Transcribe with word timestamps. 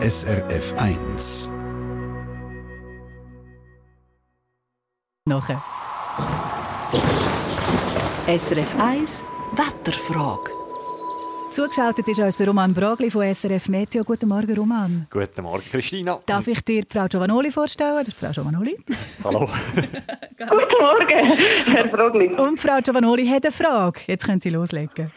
SRF 0.00 0.74
1. 0.78 1.52
Nachher. 5.26 5.60
SRF 8.28 8.80
1 8.80 9.24
Wetterfrage. 9.54 10.52
Zugeschaltet 11.50 12.06
ist 12.06 12.20
uns 12.20 12.36
der 12.36 12.46
Roman 12.46 12.72
Bragli 12.72 13.10
von 13.10 13.22
SRF 13.34 13.68
Meteo. 13.68 14.04
Guten 14.04 14.28
Morgen, 14.28 14.56
Roman. 14.56 15.08
Guten 15.10 15.42
Morgen, 15.42 15.64
Christina. 15.68 16.20
Darf 16.26 16.46
ich 16.46 16.60
dir 16.60 16.84
Frau 16.88 17.08
Giovanoli 17.08 17.50
vorstellen? 17.50 17.98
Das 17.98 18.08
ist 18.08 18.18
Frau 18.20 18.30
Giovanoli. 18.30 18.76
Hallo. 19.24 19.48
Guten 19.74 20.80
Morgen, 20.80 21.26
Herr 21.74 21.88
Brogli. 21.88 22.28
Und 22.36 22.60
Frau 22.60 22.78
Giovanoli 22.80 23.26
hat 23.26 23.44
eine 23.44 23.50
Frage. 23.50 24.02
Jetzt 24.06 24.24
können 24.24 24.40
Sie 24.40 24.50
loslegen. 24.50 25.10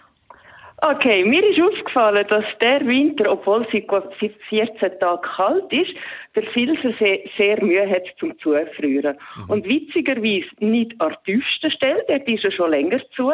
Okay, 0.84 1.23
mir 1.23 1.48
ist 1.48 1.61
aufgefallen, 1.61 2.25
dass 2.27 2.45
der 2.59 2.84
Winter, 2.88 3.31
obwohl 3.31 3.68
es 3.71 3.84
seit 4.20 4.34
14 4.50 5.00
Tagen 5.00 5.21
kalt 5.21 5.71
ist, 5.71 5.91
der 6.35 6.41
Filzersee 6.41 7.30
sehr 7.38 7.63
Mühe 7.63 7.88
hat 7.88 8.04
zum 8.20 8.35
Zufrieren. 8.40 9.16
Mhm. 9.38 9.49
Und 9.52 9.70
witzigerweise 9.70 10.49
nicht 10.59 10.99
an 10.99 11.09
der 11.09 11.23
tiefsten 11.23 11.70
Stelle, 11.70 12.04
dort 12.07 12.27
ist 12.27 12.45
er 12.45 12.52
schon 12.52 12.71
länger 12.71 12.98
zu, 13.16 13.31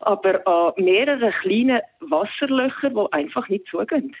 aber 0.00 0.46
an 0.46 0.84
mehreren 0.84 1.32
kleinen 1.42 1.80
Wasserlöchern, 1.98 2.94
die 2.94 3.12
einfach 3.12 3.48
nicht 3.48 3.66
zugehen. 3.66 4.14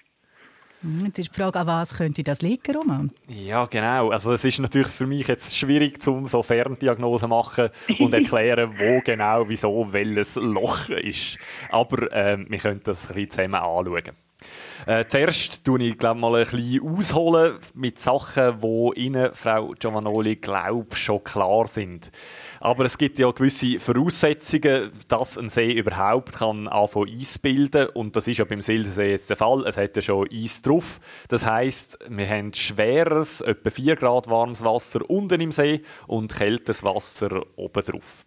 Hm, 0.84 1.06
jetzt 1.06 1.18
ist 1.18 1.34
die 1.34 1.40
Frage, 1.40 1.58
an 1.60 1.66
was 1.66 1.94
könnte 1.94 2.22
das 2.22 2.42
liegen, 2.42 2.76
Roman? 2.76 3.10
Ja, 3.26 3.64
genau. 3.64 4.10
Also 4.10 4.34
es 4.34 4.44
ist 4.44 4.58
natürlich 4.58 4.88
für 4.88 5.06
mich 5.06 5.26
jetzt 5.26 5.56
schwierig, 5.56 6.02
zum 6.02 6.28
so 6.28 6.42
Ferndiagnose 6.42 7.26
machen 7.26 7.70
und 7.98 8.12
erklären, 8.14 8.70
wo 8.78 9.00
genau, 9.02 9.48
wieso, 9.48 9.90
welches 9.92 10.36
Loch 10.36 10.90
ist. 10.90 11.38
Aber 11.70 12.12
äh, 12.12 12.36
wir 12.46 12.58
können 12.58 12.82
das 12.84 13.08
ein 13.08 13.14
bisschen 13.14 13.30
zusammen 13.30 13.54
anschauen. 13.54 14.23
Äh, 14.86 15.06
zuerst 15.08 15.64
tue 15.64 15.82
ich 15.82 15.98
glaub, 15.98 16.18
mal 16.18 16.34
ein 16.34 16.42
bisschen 16.42 16.82
ausholen 16.82 17.58
mit 17.74 17.98
Sachen, 17.98 18.60
die 18.60 19.00
Ihnen, 19.00 19.34
Frau 19.34 19.74
Giovanoli, 19.78 20.36
glaub 20.36 20.94
schon 20.96 21.24
klar 21.24 21.66
sind. 21.66 22.10
Aber 22.60 22.84
es 22.84 22.98
gibt 22.98 23.18
ja 23.18 23.30
gewisse 23.30 23.78
Voraussetzungen, 23.78 24.90
dass 25.08 25.38
ein 25.38 25.48
See 25.48 25.72
überhaupt 25.72 26.34
kann 26.34 26.68
anfangen 26.68 27.18
Eis 27.18 27.38
bilden 27.38 27.88
und 27.94 28.16
das 28.16 28.28
ist 28.28 28.38
ja 28.38 28.44
beim 28.44 28.62
Silsee 28.62 29.12
jetzt 29.12 29.30
der 29.30 29.36
Fall. 29.36 29.64
Es 29.66 29.76
hat 29.76 29.96
ja 29.96 30.02
schon 30.02 30.28
Eis 30.30 30.60
drauf. 30.60 31.00
Das 31.28 31.46
heißt, 31.46 31.98
wir 32.08 32.28
haben 32.28 32.52
schweres, 32.52 33.40
etwa 33.40 33.70
4 33.70 33.96
Grad 33.96 34.28
warmes 34.28 34.62
Wasser 34.62 35.08
unten 35.08 35.40
im 35.40 35.52
See 35.52 35.82
und 36.06 36.34
kältes 36.34 36.82
Wasser 36.82 37.42
oben 37.56 37.82
drauf 37.82 38.26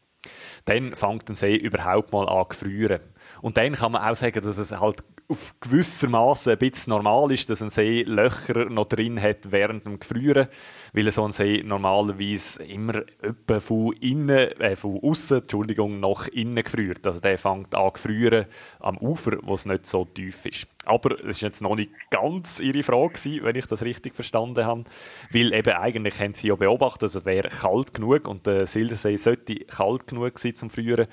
dann 0.66 0.96
fängt 0.96 1.30
ein 1.30 1.36
See 1.36 1.56
überhaupt 1.56 2.12
mal 2.12 2.28
an 2.28 2.46
zu 2.52 2.58
frieren. 2.58 3.00
Und 3.42 3.58
dann 3.58 3.74
kann 3.74 3.94
man 3.94 4.04
auch 4.04 4.16
sagen, 4.16 4.42
dass 4.42 4.58
es 4.58 4.78
halt 4.78 5.04
auf 5.30 5.56
gewisser 5.60 6.08
Maße 6.08 6.52
ein 6.52 6.58
bisschen 6.58 6.92
normal 6.92 7.32
ist, 7.32 7.50
dass 7.50 7.62
ein 7.62 7.70
See 7.70 8.04
Löcher 8.04 8.66
noch 8.66 8.88
drin 8.88 9.22
hat 9.22 9.52
während 9.52 9.86
dem 9.86 10.00
Gefrieren, 10.00 10.48
weil 10.94 11.12
so 11.12 11.26
ein 11.26 11.34
See 11.34 11.64
normalerweise 11.66 12.64
immer 12.64 13.04
etwa 13.22 13.60
von 13.60 13.94
innen, 13.94 14.52
äh, 14.62 14.76
von 14.76 15.00
außen, 15.02 15.42
Entschuldigung, 15.42 16.00
nach 16.00 16.28
innen 16.30 16.64
gefriert. 16.64 17.06
Also 17.06 17.20
der 17.20 17.38
fängt 17.38 17.76
an 17.76 17.92
zu 17.96 18.04
frieren 18.04 18.46
am 18.80 18.98
Ufer, 18.98 19.38
wo 19.42 19.56
es 19.56 19.66
nicht 19.66 19.86
so 19.86 20.06
tief 20.06 20.46
ist. 20.46 20.68
Aber 20.88 21.10
das 21.10 21.38
ist 21.38 21.42
jetzt 21.42 21.62
noch 21.62 21.76
nicht 21.76 21.92
ganz 22.10 22.60
Ihre 22.60 22.84
Frage 22.84 23.14
gewesen, 23.14 23.44
wenn 23.44 23.56
ich 23.56 23.66
das 23.66 23.84
richtig 23.84 24.16
verstanden 24.16 24.66
habe, 24.66 24.86
weil 25.32 25.54
eben 25.54 25.74
eigentlich 25.74 26.20
haben 26.20 26.34
Sie 26.34 26.48
ja 26.48 26.56
beobachtet, 26.56 27.16
es 27.16 27.26
wäre 27.26 27.50
kalt 27.50 27.94
genug 27.94 28.28
und 28.28 28.48
der 28.48 28.68
Sildersee 28.68 29.18
sollte 29.18 29.56
kalt 29.56 30.08
genug 30.08 30.40
sein 30.40 30.56
zum 30.56 30.70
Frieren 30.70 31.08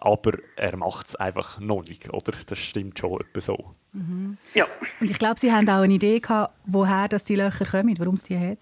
aber 0.00 0.32
er 0.56 0.76
macht 0.76 1.08
es 1.08 1.16
einfach 1.16 1.60
noch 1.60 1.82
nicht, 1.82 2.12
oder? 2.12 2.32
Das 2.48 2.58
stimmt 2.58 2.98
schon 2.98 3.20
etwa 3.20 3.40
so. 3.40 3.64
Mhm. 3.92 4.38
Ja. 4.54 4.66
Und 5.00 5.10
ich 5.10 5.18
glaube, 5.18 5.38
Sie 5.38 5.52
haben 5.52 5.68
auch 5.68 5.82
eine 5.82 5.94
Idee 5.94 6.18
gehabt, 6.20 6.54
woher 6.64 7.06
das 7.08 7.24
die 7.24 7.36
Löcher 7.36 7.66
kommen, 7.66 7.94
warum 7.98 8.14
es 8.14 8.24
die 8.24 8.38
hat. 8.38 8.58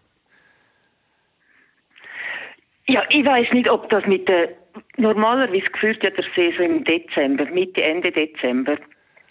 Ja, 2.88 3.04
ich 3.10 3.24
weiß 3.24 3.52
nicht, 3.52 3.70
ob 3.70 3.88
das 3.90 4.04
mit 4.06 4.28
der 4.28 4.50
normalerweise 4.96 5.70
geführt 5.70 6.02
ja 6.02 6.10
der 6.10 6.24
See 6.34 6.52
so 6.56 6.62
im 6.62 6.84
Dezember, 6.84 7.44
Mitte 7.46 7.82
Ende 7.82 8.10
Dezember. 8.10 8.78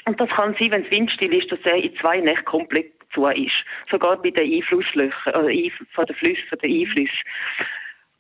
Und 0.08 0.22
das 0.22 0.30
kann 0.30 0.56
sein, 0.58 0.72
wenn 0.72 0.86
es 0.86 0.92
windstill 0.92 1.34
ist, 1.34 1.52
dass 1.52 1.60
er 1.66 1.76
in 1.76 1.94
zwei 1.98 2.22
Nächten 2.22 2.46
komplett 2.46 2.94
zu 3.14 3.28
ist. 3.28 3.52
Sogar 3.92 4.16
bei 4.22 4.32
den 4.32 4.54
Einflusslöchern, 4.54 5.34
also 5.34 5.50
von 5.92 6.06
den 6.06 6.16
Flüssen, 6.16 6.48
von 6.48 6.60
den 6.60 6.80
Einflüssen. 6.80 7.20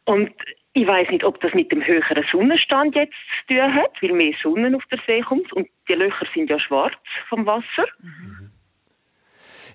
Und 0.03 0.33
ich 0.73 0.85
weiß 0.85 1.09
nicht, 1.09 1.23
ob 1.23 1.39
das 1.39 1.53
mit 1.53 1.71
dem 1.71 1.85
höheren 1.85 2.25
Sonnenstand 2.29 2.93
jetzt 2.95 3.15
zu 3.47 3.53
tun 3.53 3.73
hat, 3.73 3.91
weil 4.01 4.11
mehr 4.11 4.33
Sonne 4.43 4.75
auf 4.75 4.83
der 4.91 4.99
See 5.07 5.21
kommt 5.21 5.51
und 5.53 5.69
die 5.87 5.93
Löcher 5.93 6.27
sind 6.33 6.49
ja 6.49 6.59
schwarz 6.59 6.93
vom 7.29 7.45
Wasser. 7.45 7.87
Mhm. 8.01 8.46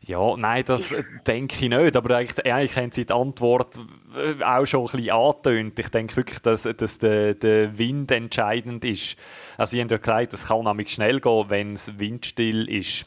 Ja, 0.04 0.36
nein, 0.36 0.64
das 0.66 0.94
denke 1.26 1.54
ich 1.54 1.68
nicht. 1.68 1.96
Aber 1.96 2.16
eigentlich, 2.16 2.44
eigentlich 2.44 2.76
haben 2.76 2.92
Sie 2.92 3.06
die 3.06 3.12
Antwort 3.12 3.78
äh, 4.16 4.42
auch 4.42 4.66
schon 4.66 4.80
ein 4.80 4.86
bisschen 4.86 5.10
angetönt. 5.10 5.78
Ich 5.78 5.88
denke 5.88 6.16
wirklich, 6.16 6.40
dass, 6.40 6.62
dass 6.62 6.98
der, 6.98 7.34
der 7.34 7.78
Wind 7.78 8.10
entscheidend 8.10 8.84
ist. 8.84 9.16
Also, 9.56 9.72
Sie 9.72 9.80
haben 9.80 9.88
ja 9.88 9.98
gesagt, 9.98 10.34
es 10.34 10.48
kann 10.48 10.64
nämlich 10.64 10.92
schnell 10.92 11.20
gehen, 11.20 11.44
wenn 11.48 11.74
es 11.74 11.98
windstill 11.98 12.68
ist. 12.68 13.06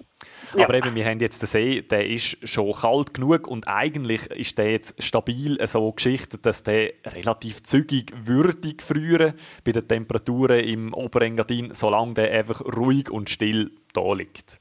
Ja. 0.56 0.64
Aber 0.64 0.76
eben, 0.76 0.96
wir 0.96 1.06
haben 1.06 1.20
jetzt 1.20 1.42
den 1.42 1.48
See, 1.48 1.82
der 1.82 2.08
ist 2.08 2.38
schon 2.48 2.72
kalt 2.72 3.14
genug 3.14 3.48
und 3.48 3.68
eigentlich 3.68 4.28
ist 4.28 4.58
der 4.58 4.72
jetzt 4.72 5.02
stabil 5.04 5.58
so 5.68 5.92
geschichtet, 5.92 6.46
dass 6.46 6.64
der 6.64 6.94
relativ 7.06 7.64
zügig 7.64 8.14
würdig 8.24 8.82
frieren 8.82 9.34
bei 9.66 9.74
den 9.74 9.88
Temperaturen 9.88 10.62
im 10.62 10.94
Oberengadin, 10.94 11.74
solange 11.74 12.14
der 12.14 12.32
einfach 12.32 12.62
ruhig 12.62 13.10
und 13.10 13.30
still 13.30 13.72
da 13.94 14.14
liegt. 14.14 14.60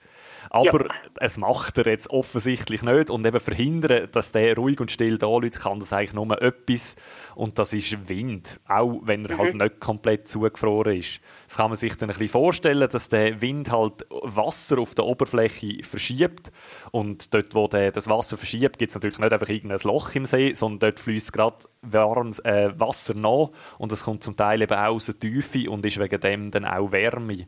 Aber 0.50 0.86
ja. 0.86 0.94
es 1.16 1.36
macht 1.36 1.78
er 1.78 1.86
jetzt 1.86 2.10
offensichtlich 2.10 2.82
nicht 2.82 3.10
und 3.10 3.26
eben 3.26 3.40
verhindern, 3.40 4.08
dass 4.12 4.32
der 4.32 4.56
ruhig 4.56 4.80
und 4.80 4.90
still 4.90 5.18
da 5.18 5.38
liegt, 5.38 5.60
kann 5.60 5.80
das 5.80 5.92
eigentlich 5.92 6.12
nur 6.12 6.40
etwas 6.40 6.96
und 7.34 7.58
das 7.58 7.72
ist 7.72 8.08
Wind, 8.08 8.60
auch 8.68 9.00
wenn 9.02 9.24
er 9.26 9.38
halt 9.38 9.54
mhm. 9.54 9.60
halt 9.60 9.72
nicht 9.72 9.80
komplett 9.80 10.28
zugefroren 10.28 10.96
ist. 10.96 11.20
Das 11.46 11.56
kann 11.56 11.70
man 11.70 11.76
sich 11.76 11.96
dann 11.96 12.08
ein 12.08 12.16
bisschen 12.16 12.28
vorstellen, 12.28 12.88
dass 12.88 13.08
der 13.08 13.40
Wind 13.40 13.70
halt 13.70 14.06
Wasser 14.10 14.78
auf 14.78 14.94
der 14.94 15.04
Oberfläche 15.04 15.82
verschiebt 15.82 16.52
und 16.90 17.32
dort, 17.34 17.54
wo 17.54 17.68
der 17.68 17.92
das 17.92 18.08
Wasser 18.08 18.36
verschiebt, 18.36 18.78
gibt 18.78 18.90
es 18.90 18.94
natürlich 18.94 19.18
nicht 19.18 19.32
einfach 19.32 19.48
irgendein 19.48 19.78
Loch 19.84 20.14
im 20.14 20.26
See, 20.26 20.54
sondern 20.54 20.90
dort 20.90 21.00
fließt 21.00 21.32
gerade 21.32 21.58
warmes 21.82 22.38
äh, 22.40 22.72
Wasser 22.78 23.14
nach 23.14 23.50
und 23.78 23.92
es 23.92 24.04
kommt 24.04 24.24
zum 24.24 24.36
Teil 24.36 24.62
eben 24.62 24.74
auch 24.74 24.94
aus 24.94 25.06
der 25.06 25.18
Tiefe 25.18 25.70
und 25.70 25.84
ist 25.84 25.98
wegen 25.98 26.20
dem 26.20 26.50
dann 26.50 26.64
auch 26.64 26.92
Wärme 26.92 27.46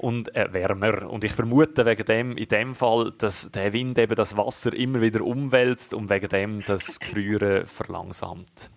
und 0.00 0.34
äh, 0.34 0.52
wärmer. 0.52 1.10
Und 1.10 1.24
ich 1.24 1.32
vermute 1.32 1.84
wegen 1.84 2.04
dem, 2.06 2.36
in 2.36 2.48
dem 2.48 2.74
Fall, 2.74 3.12
dass 3.18 3.50
der 3.52 3.72
Wind 3.74 3.98
eben 3.98 4.14
das 4.14 4.36
Wasser 4.36 4.72
immer 4.72 5.02
wieder 5.02 5.20
umwälzt 5.20 5.92
und 5.92 6.08
wegen 6.08 6.28
dem 6.28 6.64
das 6.64 6.98
Gefrieren 6.98 7.66
verlangsamt. 7.66 8.70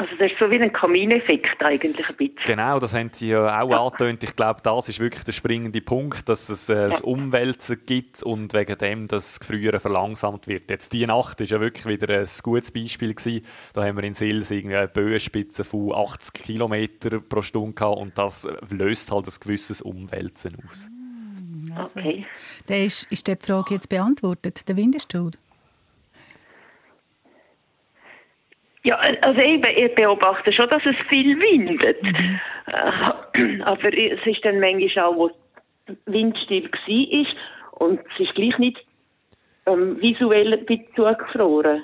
Also 0.00 0.16
das 0.18 0.32
ist 0.32 0.38
so 0.38 0.50
wie 0.50 0.58
ein 0.58 0.72
Kamineffekt 0.72 1.62
eigentlich 1.62 2.08
ein 2.08 2.16
bisschen. 2.16 2.44
Genau, 2.46 2.80
das 2.80 2.94
haben 2.94 3.10
Sie 3.12 3.28
ja 3.28 3.60
auch 3.60 3.70
angetönt. 3.70 4.24
Ich 4.24 4.34
glaube, 4.34 4.62
das 4.62 4.88
ist 4.88 4.98
wirklich 4.98 5.24
der 5.24 5.32
springende 5.32 5.82
Punkt, 5.82 6.26
dass 6.26 6.48
es 6.48 6.70
äh, 6.70 6.88
das 6.88 7.02
Umwälzen 7.02 7.82
gibt 7.84 8.22
und 8.22 8.54
wegen 8.54 8.78
dem 8.78 9.08
das 9.08 9.38
Gefrieren 9.38 9.78
verlangsamt 9.78 10.46
wird. 10.46 10.70
Jetzt 10.70 10.94
die 10.94 11.06
Nacht 11.06 11.42
ist 11.42 11.50
ja 11.50 11.60
wirklich 11.60 11.84
wieder 11.84 12.18
ein 12.18 12.26
gutes 12.42 12.70
Beispiel 12.70 13.12
gewesen. 13.12 13.44
Da 13.74 13.84
haben 13.84 13.98
wir 13.98 14.04
in 14.04 14.14
Sils 14.14 14.50
irgendwie 14.50 14.76
eine 14.76 14.88
Böenspitze 14.88 15.64
von 15.64 15.94
80 15.94 16.32
km 16.32 17.20
pro 17.28 17.42
Stunde 17.42 17.74
gehabt 17.74 17.98
und 17.98 18.16
das 18.16 18.48
löst 18.70 19.12
halt 19.12 19.28
ein 19.28 19.34
gewisses 19.38 19.82
Umwälzen 19.82 20.56
aus. 20.66 20.88
Also, 21.76 22.00
okay. 22.00 22.24
Der 22.70 22.86
ist, 22.86 23.02
ist 23.12 23.26
die 23.26 23.36
Frage 23.36 23.74
jetzt 23.74 23.90
beantwortet? 23.90 24.66
Der 24.66 24.76
Wind 24.76 24.94
ist 24.94 25.12
schuld? 25.12 25.38
Ja, 28.82 28.96
also 28.96 29.40
eben, 29.40 29.70
ich 29.76 29.94
beobachte 29.94 30.52
schon, 30.52 30.68
dass 30.70 30.82
es 30.86 30.96
viel 31.08 31.38
windet. 31.38 32.02
Mhm. 32.02 32.40
Äh, 32.66 33.62
aber 33.64 33.92
es 33.96 34.24
ist 34.24 34.44
dann 34.44 34.60
manchmal 34.60 35.04
auch, 35.04 35.16
wo 35.16 35.30
windstill 36.06 36.70
war 36.70 37.86
und 37.88 38.00
es 38.00 38.20
ist 38.20 38.34
gleich 38.34 38.56
nicht 38.58 38.78
ähm, 39.66 40.00
visuell 40.00 40.64
zugefroren. 40.94 41.82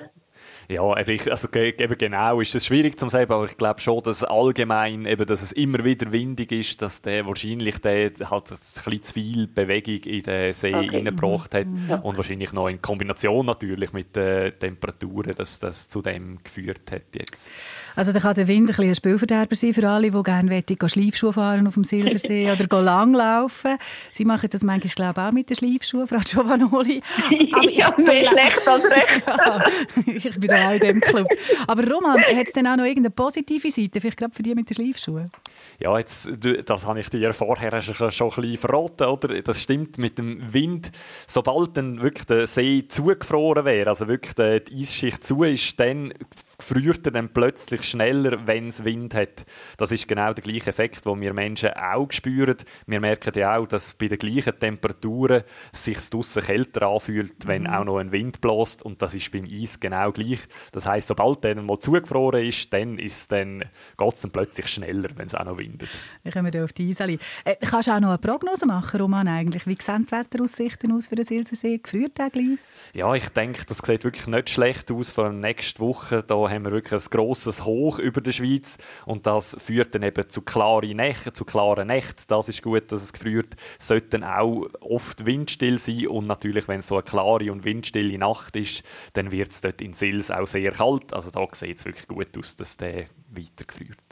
Ja, 0.68 0.82
also 0.82 1.48
eben 1.52 1.98
genau 1.98 2.40
ist 2.40 2.54
es 2.54 2.66
schwierig 2.66 2.98
zu 2.98 3.08
sagen, 3.08 3.32
aber 3.32 3.44
ich 3.44 3.56
glaube 3.56 3.80
schon, 3.80 4.02
dass 4.02 4.24
allgemein, 4.24 5.06
eben, 5.06 5.26
dass 5.26 5.42
es 5.42 5.52
immer 5.52 5.84
wieder 5.84 6.10
windig 6.10 6.52
ist, 6.52 6.82
dass 6.82 7.02
der 7.02 7.26
wahrscheinlich 7.26 7.78
der 7.78 8.10
halt 8.30 8.50
ein 8.50 8.58
bisschen 8.58 9.02
zu 9.02 9.14
viel 9.14 9.46
Bewegung 9.46 10.00
in 10.04 10.22
den 10.22 10.52
See 10.52 10.74
okay. 10.74 10.90
reingebracht 10.96 11.54
hat 11.54 11.66
mhm. 11.66 11.86
ja. 11.88 11.96
und 11.96 12.16
wahrscheinlich 12.16 12.52
noch 12.52 12.68
in 12.68 12.82
Kombination 12.82 13.46
natürlich 13.46 13.92
mit 13.92 14.16
den 14.16 14.58
Temperaturen, 14.58 15.34
dass 15.34 15.58
das 15.58 15.88
zu 15.88 16.02
dem 16.02 16.42
geführt 16.42 16.90
hat 16.90 17.02
jetzt. 17.14 17.50
Also 17.94 18.12
da 18.12 18.20
kann 18.20 18.34
der 18.34 18.48
Wind 18.48 18.62
ein 18.62 18.66
bisschen 18.66 18.88
ein 18.88 18.94
Spielverderber 18.94 19.54
sein 19.54 19.74
für 19.74 19.88
alle, 19.88 20.10
die 20.10 20.22
gerne 20.22 20.62
Schleifschuhe 20.88 21.32
fahren 21.32 21.66
auf 21.66 21.74
dem 21.74 21.84
Silsersee 21.84 22.50
oder 22.52 22.82
langlaufen. 22.82 23.76
Sie 24.10 24.24
machen 24.24 24.48
das 24.50 24.62
manchmal 24.62 24.90
glaube 24.90 25.20
ich, 25.20 25.26
auch 25.26 25.32
mit 25.32 25.50
den 25.50 25.56
Schleifschuhen, 25.56 26.06
Frau 26.06 26.18
Giovanoli. 26.18 27.00
Aber 27.52 27.70
ja, 27.70 27.94
mehr 27.96 28.30
schlecht 28.30 28.68
als 28.68 28.84
recht. 28.84 30.06
ich 30.26 30.40
bin 30.40 30.50
auch 30.56 30.72
in 30.72 30.80
diesem 30.80 31.00
Club. 31.00 31.28
Aber 31.66 31.82
Roman, 31.86 32.20
hat 32.20 32.46
es 32.46 32.52
denn 32.52 32.66
auch 32.66 32.76
noch 32.76 32.84
irgendeine 32.84 33.10
positive 33.10 33.70
Seite, 33.70 34.00
vielleicht 34.00 34.18
gerade 34.18 34.34
für 34.34 34.42
die 34.42 34.54
mit 34.54 34.68
den 34.70 34.74
Schleifschuhen? 34.74 35.30
Ja, 35.78 35.98
jetzt, 35.98 36.30
das 36.64 36.86
habe 36.86 37.00
ich 37.00 37.10
dir 37.10 37.32
vorher 37.32 37.80
schon 37.82 37.94
ein 38.08 38.08
bisschen 38.08 38.56
verraten, 38.56 39.08
oder? 39.08 39.42
Das 39.42 39.60
stimmt 39.60 39.98
mit 39.98 40.18
dem 40.18 40.52
Wind. 40.52 40.90
Sobald 41.26 41.76
dann 41.76 42.00
wirklich 42.00 42.26
der 42.26 42.46
See 42.46 42.86
zugefroren 42.88 43.64
wäre, 43.64 43.90
also 43.90 44.08
wirklich 44.08 44.34
die 44.34 44.80
Eisschicht 44.80 45.24
zu 45.24 45.44
ist, 45.44 45.78
dann 45.78 46.12
friert 46.58 47.06
er 47.06 47.12
dann 47.12 47.32
plötzlich 47.32 47.82
schneller, 47.84 48.46
wenn 48.46 48.68
es 48.68 48.84
Wind 48.84 49.14
hat. 49.14 49.44
Das 49.76 49.92
ist 49.92 50.08
genau 50.08 50.32
der 50.32 50.42
gleiche 50.42 50.70
Effekt, 50.70 51.04
den 51.04 51.20
wir 51.20 51.34
Menschen 51.34 51.70
auch 51.70 52.10
spüren. 52.10 52.56
Wir 52.86 53.00
merken 53.00 53.32
ja 53.36 53.58
auch, 53.58 53.66
dass 53.66 53.94
bei 53.94 54.08
den 54.08 54.18
gleichen 54.18 54.58
Temperaturen 54.58 55.42
sich 55.72 55.98
draussen 56.08 56.42
kälter 56.42 56.88
anfühlt, 56.88 57.46
wenn 57.46 57.62
mhm. 57.62 57.70
auch 57.70 57.84
noch 57.84 57.98
ein 57.98 58.12
Wind 58.12 58.40
bläst. 58.40 58.82
Und 58.82 59.02
das 59.02 59.14
ist 59.14 59.30
beim 59.32 59.44
Eis 59.44 59.78
genau 59.80 60.12
gleich. 60.12 60.40
Das 60.72 60.86
heißt, 60.86 61.08
sobald 61.08 61.44
der 61.44 61.60
mal 61.62 61.78
zugefroren 61.78 62.46
ist, 62.46 62.72
dann, 62.72 62.98
ist 62.98 63.30
dann 63.32 63.64
geht 63.98 64.14
es 64.14 64.20
dann 64.22 64.30
plötzlich 64.30 64.68
schneller, 64.68 65.10
wenn 65.16 65.26
es 65.26 65.34
auch 65.34 65.44
noch 65.46 65.56
windet. 65.56 65.88
Dann 66.24 66.32
kommen 66.32 66.52
wir 66.52 66.64
auf 66.64 66.72
die 66.72 66.90
Eisali. 66.90 67.18
Äh, 67.44 67.56
kannst 67.60 67.88
du 67.88 67.92
auch 67.92 68.00
noch 68.00 68.10
eine 68.10 68.18
Prognose 68.18 68.66
machen, 68.66 69.00
Roman, 69.00 69.26
eigentlich? 69.28 69.66
Wie 69.66 69.76
sehen 69.80 70.06
die 70.06 70.12
Wetteraussichten 70.12 70.92
aus 70.92 71.08
für 71.08 71.16
den 71.16 71.24
Silsersee? 71.24 71.78
Gleich? 71.78 72.58
Ja, 72.92 73.14
ich 73.14 73.28
denke, 73.30 73.64
das 73.66 73.78
sieht 73.78 74.04
wirklich 74.04 74.26
nicht 74.26 74.50
schlecht 74.50 74.90
aus 74.90 75.10
für 75.10 75.32
nächste 75.32 75.80
Woche. 75.80 76.22
Da 76.22 76.34
haben 76.34 76.64
wir 76.64 76.72
wirklich 76.72 77.00
ein 77.00 77.10
grosses 77.10 77.64
Hoch 77.64 77.98
über 77.98 78.20
der 78.20 78.32
Schweiz 78.32 78.78
und 79.04 79.26
das 79.26 79.56
führt 79.58 79.94
dann 79.94 80.02
eben 80.02 80.28
zu 80.28 80.42
klaren 80.42 80.96
Nächten, 80.96 81.34
zu 81.34 81.44
klaren 81.44 81.88
Nächten. 81.88 82.24
Das 82.28 82.48
ist 82.48 82.62
gut, 82.62 82.90
dass 82.92 83.02
es 83.02 83.12
gefriert. 83.12 83.54
Sollten 83.78 84.24
auch 84.24 84.66
oft 84.80 85.24
windstill 85.26 85.78
sein 85.78 86.08
und 86.08 86.26
natürlich, 86.26 86.68
wenn 86.68 86.80
es 86.80 86.88
so 86.88 86.96
eine 86.96 87.04
klare 87.04 87.52
und 87.52 87.64
windstille 87.64 88.18
Nacht 88.18 88.56
ist, 88.56 88.82
dann 89.12 89.30
wird 89.32 89.50
es 89.50 89.60
dort 89.60 89.80
in 89.80 89.92
Sils 89.92 90.30
auch 90.30 90.46
sehr 90.46 90.72
kalt. 90.72 91.12
Also 91.12 91.30
da 91.30 91.46
sieht 91.52 91.78
es 91.78 91.84
wirklich 91.84 92.06
gut 92.08 92.36
aus, 92.38 92.56
dass 92.56 92.76
der 92.76 93.06
weiter 93.30 93.64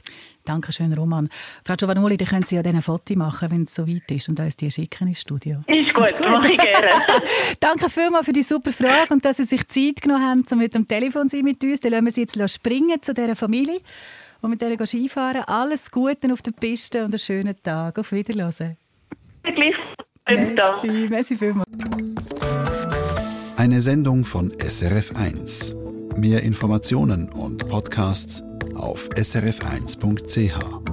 gefriert. 0.04 0.34
Dankeschön, 0.44 0.92
Roman. 0.92 1.28
Frau 1.64 1.74
Giovanoli, 1.74 2.16
die 2.16 2.24
können 2.24 2.44
Sie 2.44 2.56
ja 2.56 2.62
dann 2.62 2.76
ein 2.76 2.82
Foto 2.82 3.14
machen, 3.16 3.50
wenn 3.50 3.64
es 3.64 3.74
so 3.74 3.86
weit 3.86 4.10
ist 4.10 4.28
und 4.28 4.38
uns 4.40 4.56
die 4.56 4.70
schicken 4.70 5.08
ins 5.08 5.22
Studio. 5.22 5.60
Ist 5.66 5.94
gut, 5.94 6.04
ist 6.04 6.16
gut. 6.16 6.28
mache 6.28 6.48
ich 6.48 6.58
gerne. 6.58 6.88
Danke 7.60 7.88
vielmals 7.88 8.26
für 8.26 8.32
die 8.32 8.42
super 8.42 8.72
Frage 8.72 9.14
und 9.14 9.24
dass 9.24 9.38
Sie 9.38 9.44
sich 9.44 9.66
Zeit 9.68 10.02
genommen 10.02 10.22
haben, 10.22 10.44
um 10.50 10.58
mit 10.58 10.74
dem 10.74 10.86
Telefon 10.86 11.28
sein 11.28 11.40
mit 11.42 11.62
uns. 11.64 11.80
Dann 11.80 11.92
lassen 11.92 12.04
wir 12.04 12.12
Sie 12.12 12.20
jetzt 12.22 12.54
springen 12.54 13.00
zu 13.02 13.14
dieser 13.14 13.36
Familie 13.36 13.78
und 14.42 14.50
mit 14.50 14.60
der 14.60 14.86
Skifahren. 14.86 15.42
Alles 15.46 15.90
Gute 15.90 16.32
auf 16.32 16.42
der 16.42 16.52
Piste 16.52 17.04
und 17.04 17.12
einen 17.12 17.18
schönen 17.18 17.56
Tag. 17.62 17.98
Auf 17.98 18.12
Wiedersehen. 18.12 18.76
Gleich. 19.42 19.74
Merci, 20.26 21.06
merci 21.08 21.36
vielmals. 21.36 21.68
Eine 23.56 23.80
Sendung 23.80 24.24
von 24.24 24.52
SRF1. 24.52 26.18
Mehr 26.18 26.42
Informationen 26.42 27.28
und 27.30 27.68
Podcasts 27.68 28.42
auf 28.76 29.08
srf1.ch. 29.10 30.83